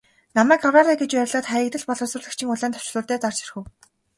Намайг 0.37 0.61
авраарай 0.67 0.97
гэж 1.01 1.11
орилоод 1.23 1.45
Хаягдал 1.51 1.83
боловсруулагчийн 1.87 2.51
улаан 2.53 2.73
товчлуур 2.73 3.05
дээр 3.07 3.21
дарж 3.23 3.37
орхив. 3.43 3.63